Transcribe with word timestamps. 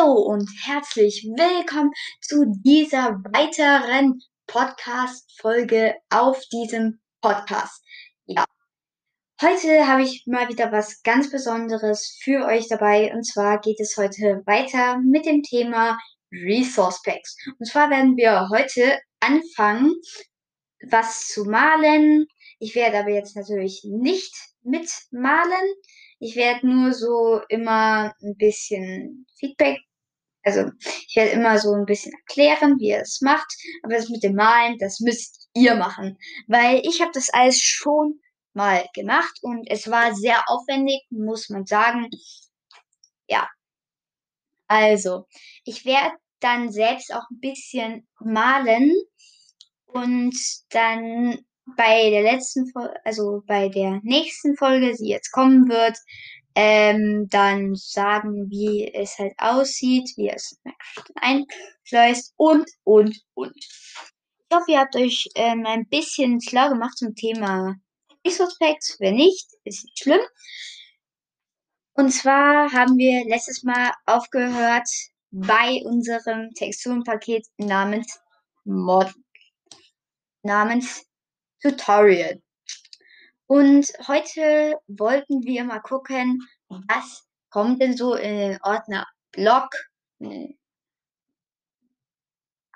Hallo 0.00 0.12
und 0.12 0.48
herzlich 0.64 1.26
willkommen 1.36 1.90
zu 2.22 2.46
dieser 2.64 3.20
weiteren 3.32 4.20
Podcast-Folge 4.46 5.94
auf 6.10 6.40
diesem 6.52 7.00
Podcast. 7.20 7.82
Ja, 8.24 8.44
heute 9.42 9.86
habe 9.86 10.02
ich 10.02 10.24
mal 10.26 10.48
wieder 10.48 10.72
was 10.72 11.02
ganz 11.02 11.30
Besonderes 11.30 12.18
für 12.22 12.46
euch 12.46 12.68
dabei 12.68 13.12
und 13.12 13.24
zwar 13.24 13.60
geht 13.60 13.78
es 13.80 13.96
heute 13.98 14.42
weiter 14.46 14.98
mit 15.00 15.26
dem 15.26 15.42
Thema 15.42 15.98
Resource 16.32 17.02
Packs. 17.02 17.36
Und 17.58 17.66
zwar 17.66 17.90
werden 17.90 18.16
wir 18.16 18.48
heute 18.48 18.98
anfangen, 19.18 19.92
was 20.88 21.26
zu 21.26 21.44
malen. 21.44 22.26
Ich 22.58 22.74
werde 22.74 23.00
aber 23.00 23.10
jetzt 23.10 23.36
natürlich 23.36 23.82
nicht 23.84 24.34
mitmalen. 24.62 25.74
Ich 26.20 26.36
werde 26.36 26.66
nur 26.66 26.92
so 26.92 27.40
immer 27.48 28.14
ein 28.22 28.36
bisschen 28.36 29.26
Feedback, 29.38 29.78
also 30.42 30.70
ich 31.08 31.16
werde 31.16 31.32
immer 31.32 31.58
so 31.58 31.72
ein 31.74 31.84
bisschen 31.84 32.12
erklären, 32.12 32.78
wie 32.78 32.88
ihr 32.88 33.00
es 33.00 33.20
macht. 33.20 33.52
Aber 33.82 33.94
das 33.94 34.08
mit 34.08 34.22
dem 34.22 34.34
Malen, 34.34 34.78
das 34.78 35.00
müsst 35.00 35.48
ihr 35.54 35.74
machen, 35.74 36.18
weil 36.46 36.80
ich 36.84 37.00
habe 37.00 37.10
das 37.12 37.30
alles 37.30 37.60
schon 37.60 38.20
mal 38.52 38.86
gemacht 38.94 39.38
und 39.42 39.68
es 39.70 39.90
war 39.90 40.14
sehr 40.14 40.42
aufwendig, 40.48 41.02
muss 41.10 41.48
man 41.50 41.66
sagen. 41.66 42.08
Ja. 43.28 43.48
Also, 44.66 45.26
ich 45.64 45.84
werde 45.84 46.16
dann 46.40 46.70
selbst 46.70 47.12
auch 47.12 47.28
ein 47.30 47.40
bisschen 47.40 48.08
malen 48.20 48.92
und 49.86 50.34
dann 50.70 51.44
bei 51.76 52.10
der 52.10 52.22
letzten 52.22 52.68
Folge, 52.70 52.94
also 53.04 53.42
bei 53.46 53.68
der 53.68 54.00
nächsten 54.02 54.56
Folge, 54.56 54.94
die 54.96 55.08
jetzt 55.08 55.30
kommen 55.30 55.68
wird, 55.68 55.98
ähm, 56.54 57.28
dann 57.30 57.74
sagen, 57.74 58.50
wie 58.50 58.92
es 58.92 59.18
halt 59.18 59.34
aussieht, 59.38 60.10
wie 60.16 60.28
es 60.30 60.58
einschleust 61.14 62.34
und, 62.36 62.68
und, 62.84 63.16
und. 63.34 63.56
Ich 63.56 64.56
hoffe, 64.56 64.72
ihr 64.72 64.80
habt 64.80 64.96
euch 64.96 65.28
ähm, 65.36 65.64
ein 65.66 65.86
bisschen 65.88 66.40
schlau 66.40 66.68
gemacht 66.70 66.98
zum 66.98 67.14
Thema 67.14 67.76
Packs. 68.58 68.96
Wenn 68.98 69.14
nicht, 69.14 69.46
ist 69.64 69.84
nicht 69.84 69.98
schlimm. 69.98 70.20
Und 71.94 72.10
zwar 72.10 72.72
haben 72.72 72.96
wir 72.96 73.24
letztes 73.28 73.62
Mal 73.62 73.92
aufgehört 74.06 74.88
bei 75.30 75.80
unserem 75.84 76.50
Texturenpaket 76.54 77.46
namens 77.58 78.18
Mod 78.64 79.12
namens 80.42 81.04
Tutorial. 81.62 82.40
Und 83.50 83.92
heute 84.06 84.78
wollten 84.86 85.42
wir 85.42 85.64
mal 85.64 85.80
gucken, 85.80 86.38
was 86.68 87.26
kommt 87.50 87.82
denn 87.82 87.96
so 87.96 88.14
in 88.14 88.36
den 88.36 88.62
Ordner 88.62 89.08
Blog, 89.32 89.70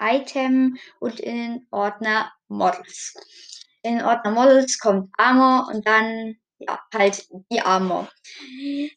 Item 0.00 0.76
und 0.98 1.20
in 1.20 1.36
den 1.36 1.66
Ordner 1.70 2.32
Models. 2.48 3.14
In 3.82 3.98
den 3.98 4.04
Ordner 4.04 4.32
Models 4.32 4.80
kommt 4.80 5.14
Armor 5.16 5.68
und 5.72 5.86
dann 5.86 6.38
ja, 6.58 6.80
halt 6.92 7.28
die 7.52 7.60
Armor. 7.60 8.10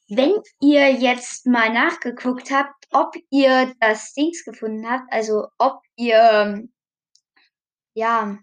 Wenn 0.10 0.34
ihr 0.60 0.92
jetzt 0.94 1.46
mal 1.46 1.72
nachgeguckt 1.72 2.50
habt, 2.50 2.88
ob 2.90 3.14
ihr 3.30 3.76
das 3.80 4.16
Dings 4.16 4.44
gefunden 4.44 4.90
habt, 4.90 5.14
also 5.14 5.50
ob 5.60 5.84
ihr 5.96 6.68
ja 7.94 8.40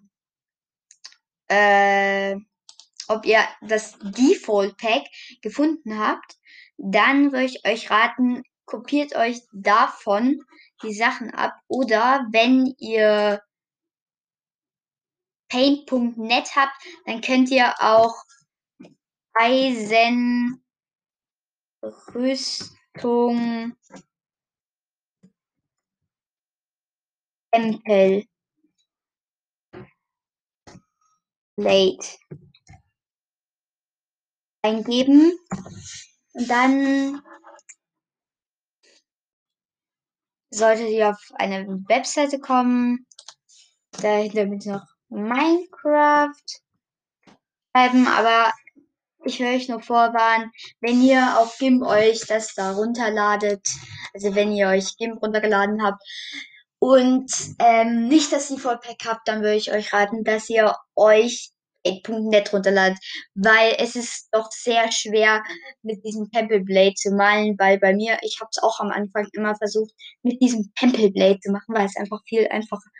äh, 1.48 2.36
ob 3.08 3.26
ihr 3.26 3.42
das 3.62 3.98
Default 4.00 4.76
Pack 4.76 5.04
gefunden 5.42 5.98
habt, 5.98 6.36
dann 6.76 7.32
würde 7.32 7.46
ich 7.46 7.66
euch 7.66 7.90
raten, 7.90 8.42
kopiert 8.64 9.14
euch 9.14 9.40
davon 9.52 10.40
die 10.82 10.94
Sachen 10.94 11.30
ab 11.30 11.54
oder 11.68 12.26
wenn 12.30 12.74
ihr 12.78 13.42
paint.net 15.48 16.56
habt, 16.56 16.76
dann 17.06 17.20
könnt 17.20 17.50
ihr 17.50 17.74
auch 17.80 18.24
Eisenrüstung 19.34 20.60
Tempel 27.52 28.24
Late 31.56 32.18
eingeben 34.64 35.38
und 36.32 36.50
dann 36.50 37.22
solltet 40.50 40.88
ihr 40.88 41.10
auf 41.10 41.30
eine 41.34 41.66
Webseite 41.88 42.38
kommen. 42.38 43.06
Dahinter 44.00 44.46
bitte 44.46 44.70
noch 44.70 44.86
Minecraft 45.08 46.32
schreiben, 47.76 48.06
aber 48.06 48.52
ich 49.24 49.38
will 49.40 49.54
euch 49.54 49.68
nur 49.68 49.80
vorwarnen, 49.80 50.50
wenn 50.80 51.00
ihr 51.02 51.38
auf 51.38 51.56
GIMP 51.58 51.82
euch 51.82 52.26
das 52.26 52.54
da 52.54 52.72
runterladet, 52.72 53.68
also 54.12 54.34
wenn 54.34 54.52
ihr 54.52 54.68
euch 54.68 54.96
GIMP 54.96 55.22
runtergeladen 55.22 55.82
habt 55.82 56.02
und 56.78 57.30
ähm, 57.58 58.08
nicht 58.08 58.32
das 58.32 58.48
Default 58.48 58.82
Pack 58.82 59.06
habt, 59.06 59.28
dann 59.28 59.40
würde 59.40 59.56
ich 59.56 59.72
euch 59.72 59.92
raten, 59.92 60.24
dass 60.24 60.50
ihr 60.50 60.74
euch 60.94 61.53
8.net 61.86 62.52
runterladet, 62.52 62.98
weil 63.34 63.76
es 63.78 63.96
ist 63.96 64.28
doch 64.32 64.50
sehr 64.50 64.90
schwer 64.90 65.42
mit 65.82 66.04
diesem 66.04 66.30
Temple 66.30 66.60
Blade 66.60 66.94
zu 66.94 67.10
malen, 67.14 67.56
weil 67.58 67.78
bei 67.78 67.94
mir, 67.94 68.18
ich 68.22 68.38
habe 68.40 68.48
es 68.50 68.62
auch 68.62 68.80
am 68.80 68.90
Anfang 68.90 69.26
immer 69.32 69.54
versucht, 69.56 69.92
mit 70.22 70.40
diesem 70.40 70.72
Temple 70.78 71.10
Blade 71.10 71.40
zu 71.40 71.52
machen, 71.52 71.74
weil 71.74 71.86
es 71.86 71.96
einfach 71.96 72.20
viel 72.26 72.48
einfacher 72.48 72.90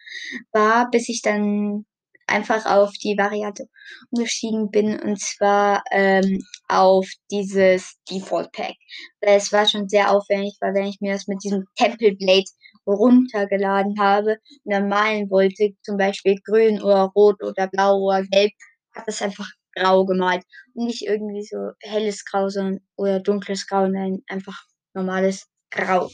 war, 0.53 0.91
bis 0.91 1.09
ich 1.09 1.23
dann 1.23 1.85
einfach 2.27 2.67
auf 2.67 2.93
die 3.03 3.17
Variante 3.19 3.69
umgestiegen 4.11 4.71
bin 4.71 4.99
und 4.99 5.21
zwar 5.21 5.83
ähm, 5.91 6.41
auf 6.69 7.07
dieses 7.31 7.97
Default 8.11 8.53
Pack. 8.53 8.77
Weil 9.21 9.37
es 9.37 9.53
war 9.53 9.69
schon 9.69 9.89
sehr 9.89 10.11
aufwendig, 10.11 10.57
weil 10.61 10.75
wenn 10.75 10.87
ich 10.87 11.01
mir 11.01 11.13
das 11.13 11.27
mit 11.27 11.43
diesem 11.45 11.65
Temple 11.77 12.15
Blade 12.17 12.45
runtergeladen 12.87 13.99
habe 13.99 14.39
und 14.65 14.73
dann 14.73 14.89
malen 14.89 15.31
wollte, 15.31 15.75
zum 15.83 15.97
Beispiel 15.97 16.37
grün 16.45 16.83
oder 16.83 17.11
rot 17.15 17.43
oder 17.43 17.67
blau 17.69 17.99
oder 17.99 18.23
gelb, 18.25 18.53
hat 18.95 19.05
es 19.07 19.23
einfach 19.23 19.51
grau 19.75 20.05
gemalt. 20.05 20.45
Und 20.75 20.87
nicht 20.87 21.03
irgendwie 21.03 21.45
so 21.45 21.73
helles 21.81 22.25
Grau 22.25 22.49
sondern, 22.49 22.81
oder 22.97 23.21
dunkles 23.21 23.67
Grau, 23.67 23.87
nein, 23.89 24.23
einfach 24.29 24.65
normales 24.95 25.47
Grau. 25.71 26.11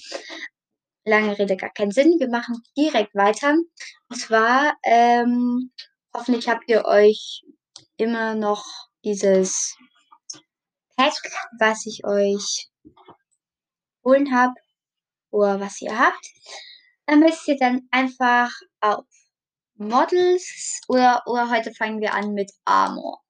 Lange 1.04 1.38
Rede, 1.38 1.56
gar 1.56 1.72
keinen 1.72 1.92
Sinn. 1.92 2.16
Wir 2.18 2.28
machen 2.28 2.56
direkt 2.76 3.14
weiter. 3.14 3.54
Und 4.08 4.16
zwar, 4.16 4.76
ähm, 4.84 5.72
hoffentlich 6.14 6.48
habt 6.48 6.68
ihr 6.68 6.84
euch 6.84 7.42
immer 7.96 8.34
noch 8.34 8.64
dieses 9.04 9.76
Pack, 10.96 11.14
was 11.58 11.86
ich 11.86 12.04
euch 12.04 12.68
holen 14.04 14.34
habe, 14.34 14.54
oder 15.30 15.60
was 15.60 15.80
ihr 15.80 15.98
habt. 15.98 16.26
Dann 17.06 17.20
müsst 17.20 17.46
ihr 17.48 17.56
dann 17.58 17.88
einfach 17.90 18.50
auf 18.80 19.04
Models 19.80 20.82
oder, 20.88 21.22
oder 21.26 21.50
heute 21.50 21.72
fangen 21.74 22.00
wir 22.00 22.14
an 22.14 22.34
mit 22.34 22.52
Armor? 22.66 23.20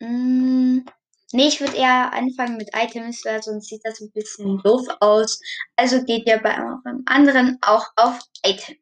Hm, 0.00 0.84
nee, 1.32 1.48
ich 1.48 1.60
würde 1.60 1.76
eher 1.76 2.12
anfangen 2.12 2.58
mit 2.58 2.70
Items, 2.74 3.24
weil 3.24 3.42
sonst 3.42 3.68
sieht 3.68 3.80
das 3.84 4.00
ein 4.00 4.12
bisschen 4.12 4.58
doof 4.62 4.86
aus. 5.00 5.40
Also 5.76 6.04
geht 6.04 6.26
ihr 6.26 6.38
beim 6.38 7.02
anderen 7.06 7.58
auch 7.62 7.86
auf 7.96 8.20
Item. 8.44 8.76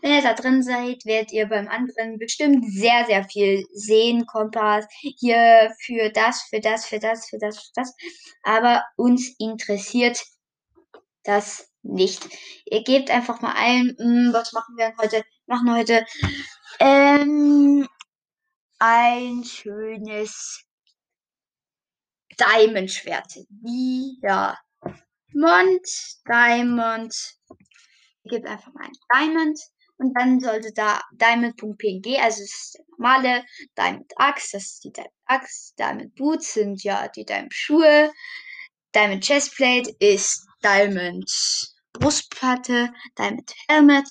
Wenn 0.00 0.12
ihr 0.12 0.22
da 0.22 0.34
drin 0.34 0.62
seid, 0.62 1.04
werdet 1.04 1.32
ihr 1.32 1.48
beim 1.48 1.66
anderen 1.66 2.18
bestimmt 2.18 2.64
sehr, 2.70 3.04
sehr 3.06 3.24
viel 3.24 3.66
sehen. 3.72 4.26
Kompass 4.26 4.86
hier 5.00 5.74
für 5.80 6.10
das, 6.10 6.42
für 6.42 6.60
das, 6.60 6.86
für 6.86 7.00
das, 7.00 7.28
für 7.28 7.38
das, 7.38 7.58
für 7.58 7.72
das. 7.74 7.94
Aber 8.44 8.84
uns 8.96 9.34
interessiert 9.38 10.22
das 11.24 11.71
nicht. 11.82 12.28
Ihr 12.64 12.82
gebt 12.82 13.10
einfach 13.10 13.40
mal 13.40 13.54
ein, 13.56 13.94
mh, 13.98 14.04
hm, 14.04 14.32
was 14.32 14.52
machen 14.52 14.76
wir 14.76 14.94
heute? 14.98 15.24
Wir 15.46 15.56
machen 15.56 15.74
heute 15.74 16.06
ähm, 16.78 17.86
ein 18.78 19.44
schönes 19.44 20.64
Diamond-Schwert. 22.38 23.34
Ja. 24.22 24.58
Diamond, 25.32 25.86
Diamond. 26.28 27.14
Ihr 28.24 28.30
gebt 28.30 28.46
einfach 28.46 28.72
mal 28.74 28.84
ein 28.84 28.92
Diamond. 29.14 29.58
Und 29.98 30.14
dann 30.18 30.40
sollte 30.40 30.72
da 30.72 31.00
Diamond.png, 31.12 32.18
also 32.20 32.40
das 32.40 32.50
ist 32.50 32.74
der 32.76 32.84
normale 32.98 33.44
Diamond 33.78 34.12
Axe, 34.16 34.48
das 34.54 34.64
ist 34.64 34.84
die 34.84 34.92
Diamond 34.92 35.14
Axe. 35.26 35.74
Diamond 35.78 36.14
Boots 36.16 36.54
sind 36.54 36.82
ja 36.82 37.06
die 37.08 37.24
Diamond 37.24 37.54
Schuhe. 37.54 38.12
Diamond 38.94 39.24
Chestplate 39.24 39.94
ist 40.00 40.44
Diamond 40.64 41.30
Brustplatte, 41.92 42.92
Diamond 43.18 43.54
Helmet 43.68 44.06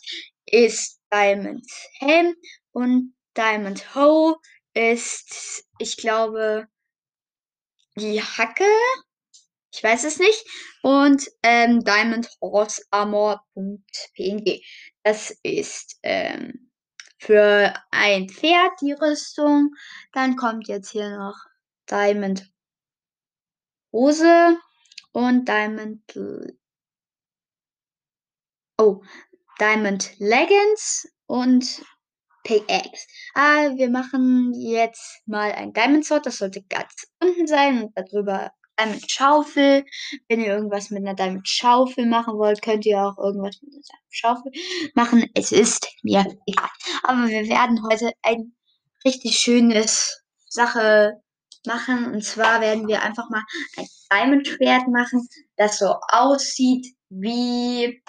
ist 0.45 0.99
Diamond 1.11 1.65
Helm 1.99 2.35
und 2.71 3.15
Diamond 3.35 3.95
Hoe 3.95 4.35
ist, 4.73 5.65
ich 5.79 5.97
glaube, 5.97 6.67
die 7.95 8.21
Hacke. 8.21 8.69
Ich 9.73 9.83
weiß 9.83 10.03
es 10.03 10.19
nicht. 10.19 10.45
Und 10.81 11.29
ähm, 11.43 11.83
diamondhorsearmor.png. 11.83 14.61
Das 15.03 15.31
ist 15.43 15.97
ähm, 16.03 16.71
für 17.17 17.73
ein 17.91 18.27
Pferd 18.29 18.71
die 18.81 18.93
Rüstung. 18.93 19.73
Dann 20.11 20.35
kommt 20.35 20.67
jetzt 20.67 20.91
hier 20.91 21.17
noch 21.17 21.37
Diamond 21.89 22.51
Hose 23.93 24.57
und 25.11 25.47
Diamond. 25.47 26.01
Oh, 28.77 29.01
Diamond 29.59 30.11
Leggings 30.19 31.07
und 31.27 31.83
Pickaxe. 32.43 33.07
Ah, 33.35 33.75
wir 33.75 33.89
machen 33.89 34.53
jetzt 34.55 35.21
mal 35.25 35.51
ein 35.51 35.73
Diamond 35.73 36.05
Sword. 36.05 36.25
Das 36.25 36.37
sollte 36.37 36.63
ganz 36.63 37.07
unten 37.21 37.47
sein 37.47 37.83
und 37.83 37.91
darüber 37.95 38.51
Diamond 38.79 39.11
Schaufel. 39.11 39.85
Wenn 40.27 40.41
ihr 40.41 40.47
irgendwas 40.47 40.89
mit 40.89 41.03
einer 41.03 41.13
Diamond 41.13 41.47
Schaufel 41.47 42.07
machen 42.07 42.37
wollt, 42.37 42.61
könnt 42.61 42.85
ihr 42.85 42.99
auch 43.01 43.17
irgendwas 43.17 43.61
mit 43.61 43.73
einer 43.73 43.83
Diamond 43.83 44.09
Schaufel 44.09 44.51
machen. 44.95 45.29
Es 45.35 45.51
ist 45.51 45.87
mir 46.03 46.25
egal. 46.47 46.69
Aber 47.03 47.27
wir 47.27 47.47
werden 47.47 47.83
heute 47.87 48.11
ein 48.23 48.55
richtig 49.05 49.37
schönes 49.37 50.23
Sache 50.47 51.21
machen. 51.65 52.13
Und 52.13 52.23
zwar 52.23 52.61
werden 52.61 52.87
wir 52.87 53.01
einfach 53.01 53.29
mal 53.29 53.43
ein 53.77 53.87
Diamond 54.11 54.47
Schwert 54.47 54.87
machen, 54.87 55.27
das 55.57 55.79
so 55.79 55.95
aussieht 56.09 56.87
wie 57.09 58.01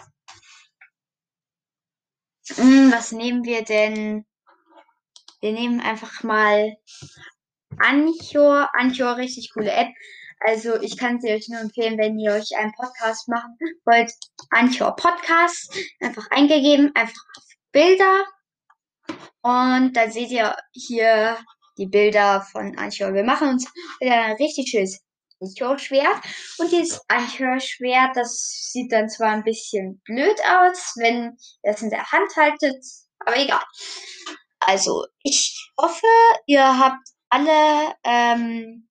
hm, 2.56 2.92
was 2.92 3.12
nehmen 3.12 3.44
wir 3.44 3.64
denn? 3.64 4.26
Wir 5.40 5.52
nehmen 5.52 5.80
einfach 5.80 6.22
mal 6.22 6.76
Anchor. 7.78 8.68
Anchor, 8.74 9.16
richtig 9.16 9.52
coole 9.54 9.70
App. 9.70 9.88
Also 10.40 10.80
ich 10.80 10.98
kann 10.98 11.20
sie 11.20 11.30
euch 11.30 11.48
nur 11.48 11.60
empfehlen, 11.60 11.98
wenn 11.98 12.18
ihr 12.18 12.32
euch 12.32 12.56
einen 12.56 12.72
Podcast 12.72 13.28
machen 13.28 13.56
wollt. 13.84 14.12
Anchor 14.50 14.96
Podcast. 14.96 15.76
Einfach 16.00 16.28
eingegeben, 16.30 16.90
einfach 16.94 17.22
auf 17.36 17.44
Bilder. 17.70 18.24
Und 19.42 19.92
dann 19.94 20.10
seht 20.10 20.30
ihr 20.30 20.56
hier 20.72 21.36
die 21.78 21.86
Bilder 21.86 22.42
von 22.52 22.76
Anchor. 22.78 23.14
Wir 23.14 23.24
machen 23.24 23.48
uns 23.48 23.66
wieder 24.00 24.22
ein 24.22 24.36
richtig 24.36 24.70
schönes 24.70 25.00
Anchor-Schwert. 25.40 26.20
Und 26.58 26.70
dieses 26.70 27.00
Anchor-Schwert, 27.08 28.16
das 28.16 28.70
sieht 28.72 28.92
dann 28.92 29.08
zwar 29.08 29.30
ein 29.30 29.44
bisschen 29.44 30.00
blöd 30.04 30.38
aus, 30.48 30.94
wenn 30.96 31.36
ihr 31.64 31.72
es 31.72 31.82
in 31.82 31.90
der 31.90 32.10
Hand 32.10 32.34
haltet, 32.36 32.84
aber 33.20 33.36
egal. 33.36 33.62
Also, 34.60 35.06
ich 35.22 35.70
hoffe, 35.80 36.06
ihr 36.46 36.78
habt 36.78 37.08
alle, 37.28 37.94
ähm, 38.04 38.88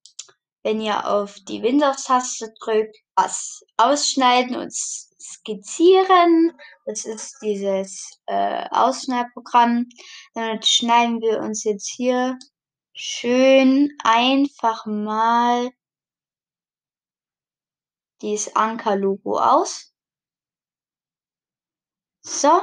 wenn 0.63 0.81
ihr 0.81 1.07
auf 1.07 1.35
die 1.47 1.63
Windows-Taste 1.63 2.53
drückt, 2.59 2.97
was 3.15 3.63
ausschneiden 3.77 4.55
und 4.55 4.73
skizzieren. 4.73 6.53
Das 6.85 7.05
ist 7.05 7.37
dieses 7.41 8.19
äh, 8.27 8.65
Ausschneidprogramm. 8.71 9.87
Damit 10.33 10.67
schneiden 10.67 11.21
wir 11.21 11.39
uns 11.39 11.63
jetzt 11.63 11.89
hier 11.95 12.37
schön 12.93 13.97
einfach 14.03 14.85
mal 14.85 15.71
dieses 18.21 18.55
Anker-Logo 18.55 19.39
aus. 19.39 19.93
So. 22.23 22.61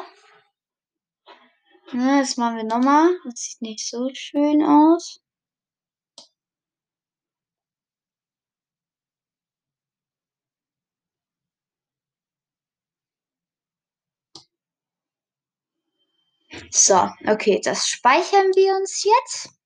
Ne, 1.93 2.21
das 2.21 2.37
machen 2.37 2.57
wir 2.57 2.65
nochmal. 2.65 3.19
Das 3.25 3.41
sieht 3.41 3.63
nicht 3.63 3.89
so 3.89 4.09
schön 4.15 4.63
aus. 4.63 5.21
So, 16.71 17.09
okay, 17.27 17.61
das 17.63 17.89
speichern 17.89 18.51
wir 18.55 18.75
uns 18.77 19.05
jetzt. 19.05 19.58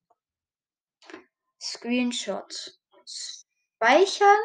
Screenshot 1.62 2.76
speichern. 3.04 4.38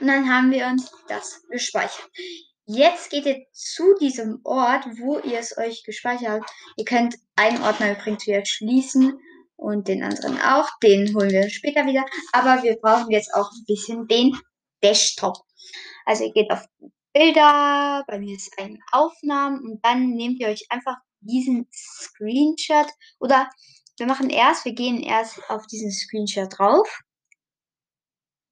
Und 0.00 0.06
dann 0.06 0.28
haben 0.28 0.50
wir 0.50 0.66
uns 0.66 0.90
das 1.08 1.42
gespeichert. 1.48 2.10
Jetzt 2.64 3.10
geht 3.10 3.26
ihr 3.26 3.46
zu 3.52 3.94
diesem 4.00 4.40
Ort, 4.42 4.86
wo 4.98 5.18
ihr 5.20 5.38
es 5.38 5.56
euch 5.56 5.84
gespeichert 5.84 6.40
habt. 6.40 6.50
Ihr 6.76 6.84
könnt 6.84 7.16
einen 7.36 7.62
Ordner 7.62 7.92
übrigens 7.92 8.26
wieder 8.26 8.44
schließen 8.44 9.20
und 9.54 9.86
den 9.86 10.02
anderen 10.02 10.40
auch. 10.40 10.68
Den 10.82 11.14
holen 11.14 11.30
wir 11.30 11.48
später 11.50 11.86
wieder. 11.86 12.04
Aber 12.32 12.62
wir 12.62 12.76
brauchen 12.76 13.10
jetzt 13.10 13.32
auch 13.34 13.50
ein 13.52 13.64
bisschen 13.66 14.08
den 14.08 14.36
Desktop. 14.82 15.36
Also 16.04 16.24
ihr 16.24 16.32
geht 16.32 16.50
auf 16.50 16.66
Bilder, 17.12 18.04
bei 18.06 18.18
mir 18.18 18.34
ist 18.34 18.52
ein 18.58 18.78
Aufnahmen 18.92 19.60
und 19.60 19.84
dann 19.84 20.10
nehmt 20.10 20.40
ihr 20.40 20.48
euch 20.48 20.66
einfach 20.70 20.96
diesen 21.20 21.66
Screenshot 21.72 22.88
oder 23.18 23.48
wir 23.98 24.06
machen 24.06 24.30
erst, 24.30 24.64
wir 24.64 24.74
gehen 24.74 25.02
erst 25.02 25.48
auf 25.48 25.66
diesen 25.66 25.90
Screenshot 25.90 26.58
drauf 26.58 26.88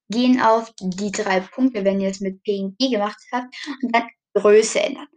gehen 0.09 0.41
auf 0.41 0.71
die 0.79 1.11
drei 1.11 1.39
Punkte, 1.39 1.83
wenn 1.83 1.99
ihr 1.99 2.09
es 2.09 2.19
mit 2.19 2.43
PNG 2.43 2.91
gemacht 2.91 3.19
habt, 3.31 3.53
und 3.81 3.95
dann 3.95 4.07
Größe 4.33 4.81
ändern. 4.81 5.07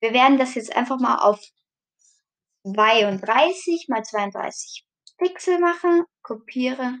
Wir 0.00 0.12
werden 0.12 0.38
das 0.38 0.54
jetzt 0.54 0.74
einfach 0.74 0.98
mal 0.98 1.18
auf 1.18 1.40
32 2.64 3.86
mal 3.88 4.02
32 4.02 4.84
Pixel 5.18 5.58
machen, 5.58 6.04
kopiere, 6.22 6.98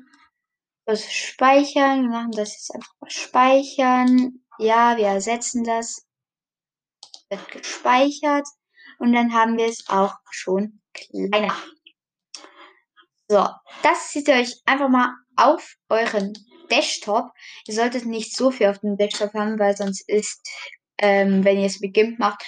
das 0.86 1.12
speichern, 1.12 2.02
wir 2.02 2.10
machen 2.10 2.30
das 2.30 2.52
jetzt 2.52 2.74
einfach 2.74 2.94
mal 3.00 3.10
speichern. 3.10 4.44
Ja, 4.58 4.96
wir 4.96 5.06
ersetzen 5.06 5.64
das. 5.64 6.06
Wird 7.28 7.50
gespeichert. 7.50 8.46
Und 9.00 9.12
dann 9.12 9.34
haben 9.34 9.58
wir 9.58 9.66
es 9.66 9.88
auch 9.88 10.14
schon 10.30 10.80
kleiner. 10.94 11.54
So, 13.28 13.44
das 13.82 14.10
zieht 14.10 14.28
ihr 14.28 14.36
euch 14.36 14.54
einfach 14.66 14.88
mal 14.88 15.14
auf 15.36 15.74
euren 15.88 16.32
Desktop. 16.70 17.30
Ihr 17.66 17.74
solltet 17.74 18.06
nicht 18.06 18.36
so 18.36 18.50
viel 18.50 18.68
auf 18.68 18.78
dem 18.78 18.96
Desktop 18.96 19.34
haben, 19.34 19.58
weil 19.58 19.76
sonst 19.76 20.08
ist, 20.08 20.48
ähm, 20.98 21.44
wenn 21.44 21.58
ihr 21.58 21.66
es 21.66 21.80
mit 21.80 21.94
GIMP 21.94 22.18
macht, 22.18 22.44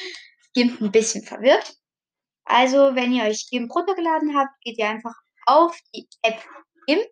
GIMP 0.54 0.80
ein 0.80 0.92
bisschen 0.92 1.24
verwirrt. 1.24 1.76
Also, 2.44 2.94
wenn 2.94 3.12
ihr 3.12 3.24
euch 3.24 3.48
GIMP 3.50 3.74
runtergeladen 3.74 4.36
habt, 4.36 4.52
geht 4.62 4.78
ihr 4.78 4.88
einfach 4.88 5.14
auf 5.46 5.76
die 5.94 6.08
App 6.22 6.42
GIMP. 6.86 7.10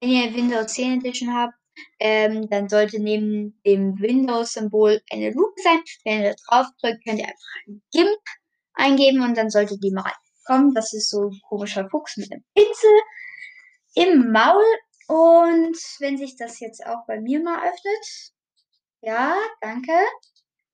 Wenn 0.00 0.10
ihr 0.10 0.34
Windows 0.34 0.72
10 0.72 1.00
Edition 1.00 1.34
habt, 1.34 1.54
ähm, 1.98 2.48
dann 2.48 2.68
sollte 2.68 3.00
neben 3.00 3.60
dem 3.66 3.98
Windows-Symbol 4.00 5.02
eine 5.10 5.30
Lupe 5.32 5.60
sein. 5.62 5.80
Wenn 6.04 6.22
ihr 6.22 6.30
da 6.30 6.36
drauf 6.46 6.66
drückt, 6.80 7.04
könnt 7.04 7.18
ihr 7.18 7.26
einfach 7.26 7.82
GIMP 7.92 8.20
eingeben 8.74 9.22
und 9.22 9.36
dann 9.36 9.50
sollte 9.50 9.78
die 9.78 9.92
mal 9.92 10.12
reinkommen. 10.48 10.74
Das 10.74 10.92
ist 10.92 11.10
so 11.10 11.30
ein 11.30 11.40
komischer 11.48 11.88
Fuchs 11.90 12.16
mit 12.16 12.32
einem 12.32 12.44
Pinsel 12.54 13.00
im 13.94 14.32
Maul 14.32 14.64
und 15.06 15.76
wenn 16.00 16.16
sich 16.16 16.36
das 16.36 16.60
jetzt 16.60 16.84
auch 16.86 17.06
bei 17.06 17.20
mir 17.20 17.40
mal 17.42 17.58
öffnet. 17.58 18.32
Ja, 19.02 19.36
danke. 19.60 19.92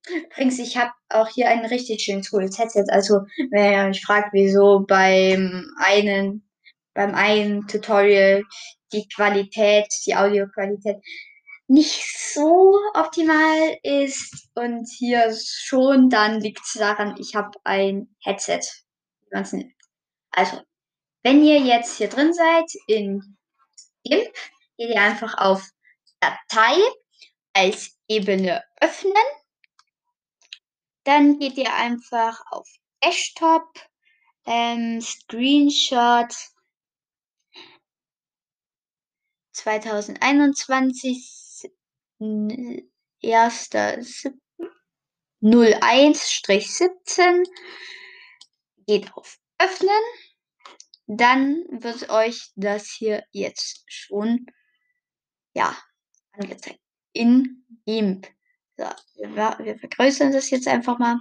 Übrigens, 0.09 0.59
ich 0.59 0.77
habe 0.77 0.93
auch 1.09 1.29
hier 1.29 1.49
ein 1.49 1.67
richtig 1.67 2.03
schönes 2.03 2.31
cooles 2.31 2.59
Headset. 2.59 2.85
Also, 2.89 3.21
wenn 3.50 3.73
ihr 3.73 3.89
euch 3.91 4.03
fragt, 4.03 4.33
wieso 4.33 4.85
beim 4.87 5.71
einen, 5.79 6.49
beim 6.95 7.15
einen 7.15 7.67
Tutorial 7.67 8.43
die 8.93 9.07
Qualität, 9.09 9.87
die 10.07 10.17
Audioqualität 10.17 10.97
nicht 11.69 12.03
so 12.35 12.75
optimal 12.95 13.77
ist 13.83 14.49
und 14.55 14.89
hier 14.89 15.33
schon, 15.33 16.09
dann 16.09 16.41
liegt 16.41 16.61
es 16.65 16.73
daran, 16.73 17.15
ich 17.19 17.35
habe 17.37 17.59
ein 17.65 18.09
Headset. 18.25 18.62
Also, 20.31 20.61
wenn 21.23 21.45
ihr 21.45 21.61
jetzt 21.61 21.97
hier 21.97 22.09
drin 22.09 22.33
seid 22.33 22.71
in 22.87 23.37
GIMP 24.05 24.35
geht 24.77 24.91
ihr 24.91 25.01
einfach 25.01 25.37
auf 25.37 25.71
Datei 26.21 26.77
als 27.53 27.99
Ebene 28.09 28.65
öffnen. 28.81 29.15
Dann 31.05 31.39
geht 31.39 31.57
ihr 31.57 31.75
einfach 31.75 32.41
auf 32.51 32.69
Desktop, 33.05 33.69
ähm, 34.47 35.01
Screenshot 35.01 36.35
2021 39.53 41.71
1. 42.21 43.71
01-17 48.91 49.01
geht 49.01 49.13
auf 49.15 49.39
Öffnen 49.59 50.03
dann 51.13 51.65
wird 51.71 52.09
euch 52.09 52.53
das 52.55 52.89
hier 52.89 53.25
jetzt 53.33 53.83
schon, 53.89 54.47
ja, 55.55 55.77
angezeigt. 56.31 56.79
In 57.13 57.67
GIMP. 57.85 58.29
So, 58.77 58.85
wir, 59.17 59.57
wir 59.59 59.77
vergrößern 59.77 60.31
das 60.31 60.51
jetzt 60.51 60.69
einfach 60.69 61.01
mal. 61.01 61.19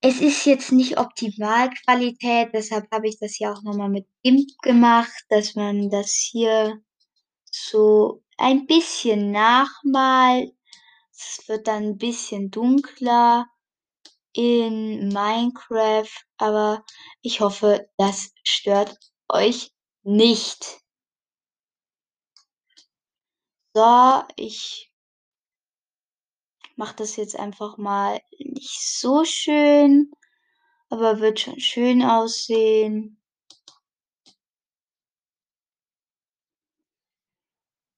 Es 0.00 0.20
ist 0.20 0.46
jetzt 0.46 0.72
nicht 0.72 0.98
Optimalqualität, 0.98 2.50
deshalb 2.52 2.90
habe 2.90 3.08
ich 3.08 3.20
das 3.20 3.34
hier 3.34 3.52
auch 3.52 3.62
nochmal 3.62 3.88
mit 3.88 4.08
GIMP 4.24 4.50
gemacht, 4.62 5.24
dass 5.28 5.54
man 5.54 5.90
das 5.90 6.10
hier 6.10 6.82
so 7.44 8.24
ein 8.36 8.66
bisschen 8.66 9.30
nachmalt. 9.30 10.52
Es 11.12 11.44
wird 11.46 11.68
dann 11.68 11.84
ein 11.84 11.98
bisschen 11.98 12.50
dunkler 12.50 13.46
in 14.32 15.08
Minecraft, 15.08 16.24
aber 16.36 16.84
ich 17.22 17.40
hoffe, 17.40 17.88
das 17.96 18.32
stört 18.44 18.96
euch 19.28 19.72
nicht. 20.02 20.80
So, 23.74 24.24
ich 24.36 24.92
mache 26.76 26.96
das 26.96 27.16
jetzt 27.16 27.36
einfach 27.36 27.76
mal 27.76 28.20
nicht 28.38 28.80
so 28.80 29.24
schön, 29.24 30.12
aber 30.90 31.20
wird 31.20 31.40
schon 31.40 31.60
schön 31.60 32.02
aussehen. 32.02 33.20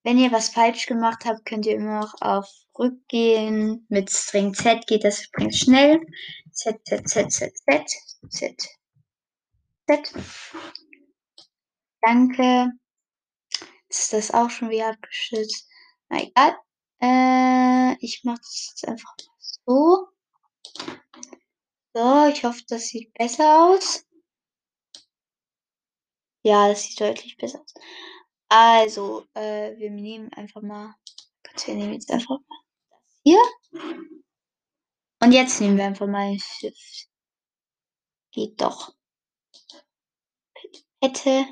Wenn 0.02 0.18
ihr 0.18 0.32
was 0.32 0.49
falsch 0.49 0.87
gemacht 0.87 1.25
habt, 1.26 1.44
könnt 1.44 1.66
ihr 1.66 1.75
immer 1.75 2.00
noch 2.00 2.14
auf 2.20 2.49
Rückgehen. 2.80 3.87
Mit 3.90 4.10
String 4.10 4.54
Z 4.54 4.87
geht 4.87 5.04
das 5.04 5.26
übrigens 5.26 5.58
schnell. 5.58 6.00
Z, 6.50 6.80
Z, 6.87 7.08
Z, 7.08 7.30
Z, 7.30 7.52
Z, 7.56 7.87
Z, 8.30 8.68
Z. 9.87 10.12
Danke. 12.00 12.72
Ist 13.88 14.12
das 14.12 14.30
auch 14.32 14.50
schon 14.50 14.70
wieder 14.70 14.88
abgeschützt? 14.90 15.68
Na 16.08 16.22
egal. 16.22 16.56
Äh, 17.02 17.96
ich 18.00 18.25
mache 18.25 18.38
das 18.38 18.68
jetzt 18.70 18.88
einfach 18.88 19.14
so. 19.38 20.08
So, 21.94 22.26
ich 22.28 22.44
hoffe, 22.44 22.62
das 22.68 22.88
sieht 22.88 23.12
besser 23.14 23.64
aus. 23.64 24.06
Ja, 26.42 26.68
das 26.68 26.84
sieht 26.84 27.00
deutlich 27.00 27.37
besser 27.37 27.60
aus. 27.60 27.75
Also, 28.49 29.26
äh, 29.34 29.76
wir 29.76 29.90
nehmen 29.90 30.32
einfach 30.32 30.62
mal, 30.62 30.94
wir 31.66 31.75
nehmen 31.75 31.94
jetzt 31.94 32.10
einfach 32.10 32.38
mal 32.49 32.60
hier. 33.25 33.43
Und 35.23 35.33
jetzt 35.33 35.61
nehmen 35.61 35.77
wir 35.77 35.85
einfach 35.85 36.07
mal 36.07 36.37
Shift. 36.39 37.09
Geht 38.33 38.61
doch. 38.61 38.95
Hätte. 41.03 41.47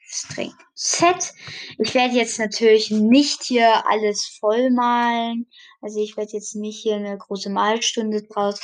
String 0.00 0.52
Z. 0.74 1.32
Ich 1.78 1.94
werde 1.94 2.14
jetzt 2.14 2.38
natürlich 2.38 2.90
nicht 2.90 3.42
hier 3.44 3.86
alles 3.88 4.36
voll 4.38 4.70
malen. 4.70 5.50
Also 5.80 6.00
ich 6.00 6.16
werde 6.16 6.32
jetzt 6.32 6.54
nicht 6.54 6.82
hier 6.82 6.96
eine 6.96 7.16
große 7.16 7.50
Malstunde 7.50 8.22
draus 8.22 8.60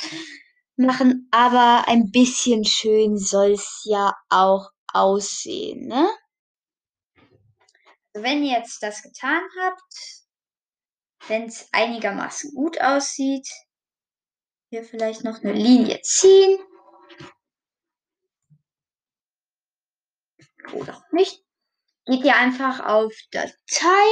machen, 0.75 1.27
aber 1.31 1.87
ein 1.87 2.11
bisschen 2.11 2.63
schön 2.65 3.17
soll 3.17 3.51
es 3.51 3.81
ja 3.85 4.13
auch 4.29 4.69
aussehen, 4.93 5.87
ne? 5.87 6.09
Wenn 8.13 8.43
ihr 8.43 8.57
jetzt 8.57 8.81
das 8.81 9.01
getan 9.03 9.41
habt, 9.61 10.25
wenn 11.27 11.43
es 11.43 11.67
einigermaßen 11.71 12.53
gut 12.55 12.81
aussieht, 12.81 13.47
hier 14.69 14.83
vielleicht 14.83 15.23
noch 15.23 15.41
eine 15.41 15.53
Linie 15.53 16.01
ziehen. 16.01 16.59
Oder 20.73 21.03
nicht. 21.11 21.43
Geht 22.05 22.23
ihr 22.23 22.35
einfach 22.35 22.85
auf 22.85 23.13
Datei. 23.31 24.09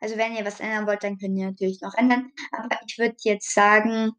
Also 0.00 0.16
wenn 0.16 0.36
ihr 0.36 0.44
was 0.44 0.60
ändern 0.60 0.86
wollt, 0.86 1.02
dann 1.02 1.18
könnt 1.18 1.36
ihr 1.38 1.46
natürlich 1.46 1.80
noch 1.80 1.94
ändern. 1.94 2.32
Aber 2.52 2.78
ich 2.86 2.98
würde 2.98 3.16
jetzt 3.20 3.54
sagen, 3.54 4.12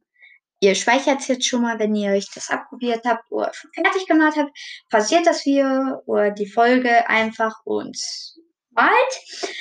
ihr 0.60 0.75
speichert 0.75 1.20
es 1.20 1.27
jetzt 1.27 1.46
schon 1.46 1.62
mal, 1.62 1.79
wenn 1.79 1.96
ihr 1.96 2.12
euch 2.12 2.29
das 2.34 2.50
abprobiert 2.50 3.05
habt 3.05 3.29
oder 3.32 3.53
schon 3.53 3.72
fertig 3.74 4.08
gemacht 4.08 4.38
habt. 4.38 4.58
Pausiert 4.89 5.25
das 5.25 5.46
Video 5.46 6.01
oder 6.05 6.32
die 6.32 6.50
Folge 6.50 7.08
einfach 7.08 7.62
und 7.65 7.98
malt. 8.75 9.55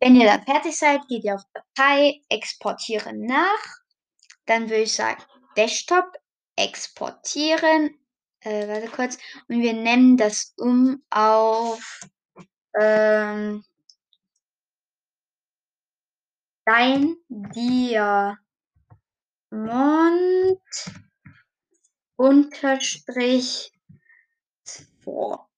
Wenn 0.00 0.16
ihr 0.16 0.26
dann 0.26 0.44
fertig 0.44 0.76
seid, 0.76 1.06
geht 1.08 1.24
ihr 1.24 1.34
auf 1.34 1.44
Datei, 1.54 2.20
exportieren 2.28 3.24
nach. 3.24 3.64
Dann 4.46 4.68
würde 4.68 4.82
ich 4.82 4.92
sagen, 4.94 5.22
Desktop 5.56 6.12
exportieren. 6.56 7.98
Äh, 8.40 8.68
warte 8.68 8.88
kurz. 8.88 9.18
Und 9.48 9.62
wir 9.62 9.72
nennen 9.72 10.16
das 10.16 10.52
um 10.58 11.02
auf 11.10 12.00
ähm, 12.78 13.64
dein 16.66 17.16
Diamant 17.28 18.38
unterstrich 22.16 23.72
2. 24.64 25.53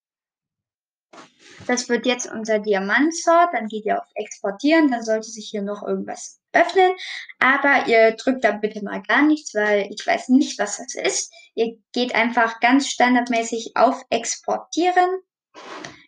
Das 1.67 1.89
wird 1.89 2.07
jetzt 2.07 2.31
unser 2.31 2.59
Diamantsort. 2.59 3.53
Dann 3.53 3.69
geht 3.69 3.85
ihr 3.85 3.99
auf 4.01 4.09
Exportieren. 4.15 4.91
Dann 4.91 5.03
sollte 5.03 5.29
sich 5.29 5.49
hier 5.51 5.63
noch 5.63 5.83
irgendwas 5.83 6.41
öffnen. 6.53 6.93
Aber 7.39 7.87
ihr 7.87 8.13
drückt 8.13 8.45
da 8.45 8.53
bitte 8.53 8.83
mal 8.83 9.03
gar 9.03 9.23
nichts, 9.23 9.55
weil 9.55 9.89
ich 9.91 10.07
weiß 10.07 10.29
nicht, 10.31 10.59
was 10.59 10.79
das 10.79 10.95
ist. 10.95 11.33
Ihr 11.55 11.79
geht 11.93 12.15
einfach 12.15 12.61
ganz 12.61 12.89
standardmäßig 12.89 13.73
auf 13.75 14.03
Exportieren. 14.11 15.21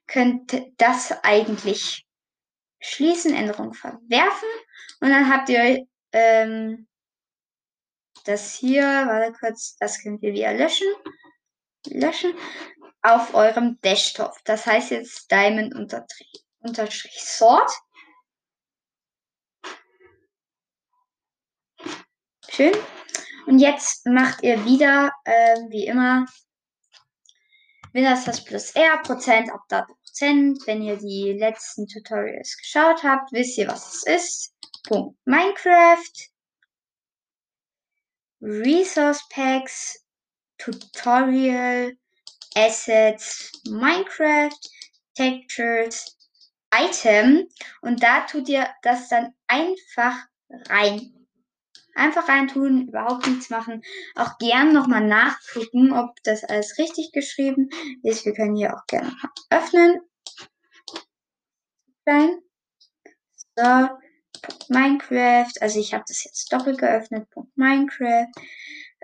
Könnt 0.07 0.63
das 0.79 1.13
eigentlich 1.23 2.07
schließen, 2.81 3.35
Änderung 3.35 3.75
verwerfen. 3.75 4.49
Und 5.01 5.11
dann 5.11 5.33
habt 5.33 5.49
ihr 5.49 5.87
ähm, 6.13 6.87
das 8.25 8.55
hier, 8.55 8.83
warte 8.83 9.33
kurz, 9.39 9.77
das 9.79 10.03
könnt 10.03 10.23
ihr 10.23 10.33
wieder 10.33 10.53
löschen. 10.55 10.87
Löschen 11.87 12.35
auf 13.03 13.35
eurem 13.35 13.81
Desktop. 13.83 14.33
Das 14.45 14.67
heißt 14.67 14.91
jetzt 14.91 15.31
Diamond 15.31 15.75
unterstrich 15.75 17.21
Sort. 17.21 17.71
Schön. 22.49 22.75
Und 23.47 23.61
jetzt 23.61 24.05
macht 24.07 24.43
ihr 24.43 24.65
wieder, 24.65 25.13
äh, 25.25 25.57
wie 25.69 25.87
immer, 25.87 26.27
Windows 27.93 28.25
das 28.25 28.45
plus 28.45 28.73
R, 28.73 28.99
Prozent, 29.03 29.51
Update 29.51 29.87
Prozent. 29.87 30.59
Wenn 30.67 30.83
ihr 30.83 30.97
die 30.97 31.33
letzten 31.39 31.87
Tutorials 31.87 32.57
geschaut 32.59 33.03
habt, 33.05 33.33
wisst 33.33 33.57
ihr, 33.59 33.69
was 33.69 33.95
es 33.95 34.07
ist. 34.07 34.55
Punkt 34.85 35.17
Minecraft. 35.25 36.13
Resource 38.41 39.27
Packs, 39.31 40.05
Tutorial, 40.59 41.97
Assets, 42.59 43.53
Minecraft, 43.69 44.59
Textures, 45.15 46.17
Item 46.75 47.49
und 47.83 48.03
da 48.03 48.23
tut 48.27 48.49
ihr 48.49 48.69
das 48.83 49.09
dann 49.09 49.33
einfach 49.47 50.27
rein. 50.69 51.15
Einfach 51.95 52.29
reintun, 52.29 52.89
überhaupt 52.89 53.27
nichts 53.27 53.51
machen. 53.51 53.83
Auch 54.15 54.39
gern 54.39 54.73
nochmal 54.73 55.07
nachgucken, 55.07 55.93
ob 55.93 56.23
das 56.25 56.45
alles 56.45 56.79
richtig 56.79 57.13
geschrieben 57.13 57.71
ist. 58.03 58.25
Wir 58.25 58.35
können 58.35 58.57
hier 58.57 58.77
auch 58.77 58.87
gerne 58.87 59.17
öffnen. 59.51 60.01
Klein. 62.05 62.39
So, 63.57 63.89
Minecraft. 64.69 65.53
Also 65.61 65.81
ich 65.81 65.95
habe 65.95 66.05
das 66.07 66.25
jetzt 66.25 66.53
doppelt 66.53 66.79
geöffnet. 66.79 67.29
Minecraft 67.57 68.31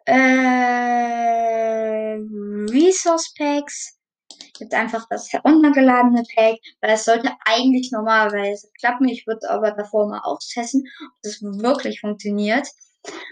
äh, 0.05 0.15
Resource 2.71 3.33
Packs. 3.37 3.99
Jetzt 4.59 4.75
einfach 4.75 5.07
das 5.11 5.33
heruntergeladene 5.33 6.23
Pack, 6.35 6.59
weil 6.81 6.91
es 6.91 7.05
sollte 7.05 7.33
eigentlich 7.45 7.91
normalerweise 7.91 8.69
klappen. 8.79 9.09
Ich 9.09 9.27
würde 9.27 9.51
aber 9.51 9.73
davor 9.73 10.09
mal 10.09 10.21
austesten, 10.21 10.83
ob 11.01 11.13
das 11.23 11.43
wirklich 11.43 12.01
funktioniert. 12.01 12.69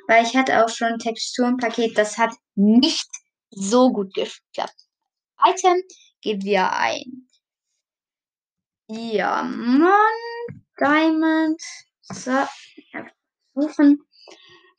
Weil 0.09 0.25
ich 0.25 0.37
hatte 0.37 0.65
auch 0.65 0.69
schon 0.69 0.89
ein 0.89 0.99
Texturenpaket, 0.99 1.97
das 1.97 2.19
hat 2.19 2.33
nicht 2.55 3.09
so 3.51 3.91
gut 3.93 4.13
geklappt. 4.15 4.77
Item 5.45 5.83
geben 6.21 6.45
wir 6.45 6.73
ein. 6.73 7.29
Diamant, 8.91 9.93
Diamond. 10.79 11.61
So, 12.03 12.47
suchen. 13.55 14.03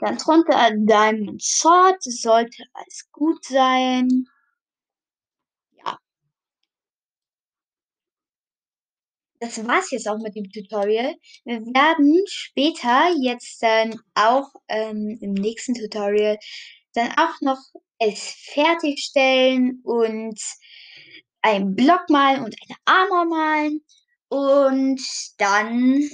Dann 0.04 0.18
drunter 0.18 0.70
Diamond 0.76 1.42
Sword. 1.42 2.04
Sollte 2.04 2.66
alles 2.74 3.10
gut 3.14 3.46
sein. 3.46 4.26
Ja. 5.78 5.98
Das 9.40 9.66
war's 9.66 9.92
jetzt 9.92 10.10
auch 10.10 10.18
mit 10.18 10.36
dem 10.36 10.52
Tutorial. 10.52 11.16
Wir 11.46 11.62
werden 11.62 12.22
später 12.28 13.14
jetzt 13.22 13.64
dann 13.64 13.98
auch 14.14 14.52
ähm, 14.68 15.18
im 15.22 15.36
nächsten 15.36 15.74
Tutorial 15.74 16.38
dann 16.94 17.12
auch 17.14 17.40
noch 17.40 17.60
es 17.98 18.36
fertigstellen 18.54 19.80
und 19.86 20.38
einen 21.42 21.76
Block 21.76 22.10
malen 22.10 22.44
und 22.44 22.56
eine 22.62 22.78
Armor 22.84 23.26
malen. 23.26 23.86
Und 24.28 25.02
dann 25.38 26.10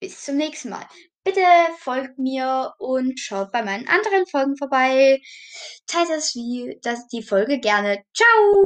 bis 0.00 0.22
zum 0.22 0.36
nächsten 0.36 0.68
Mal. 0.68 0.86
Bitte 1.30 1.46
folgt 1.78 2.18
mir 2.18 2.74
und 2.78 3.20
schaut 3.20 3.52
bei 3.52 3.62
meinen 3.62 3.86
anderen 3.86 4.26
Folgen 4.26 4.56
vorbei. 4.56 5.20
Teilt 5.86 6.08
das 6.10 6.34
wie 6.34 6.76
das 6.82 7.06
die 7.06 7.22
Folge 7.22 7.60
gerne. 7.60 8.02
Ciao! 8.12 8.64